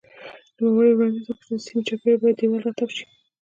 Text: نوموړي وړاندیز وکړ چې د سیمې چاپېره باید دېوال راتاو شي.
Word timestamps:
نوموړي 0.59 0.91
وړاندیز 0.93 1.25
وکړ 1.27 1.43
چې 1.43 1.49
د 1.57 1.61
سیمې 1.65 1.81
چاپېره 1.87 2.17
باید 2.21 2.35
دېوال 2.37 2.61
راتاو 2.63 2.93
شي. 2.95 3.05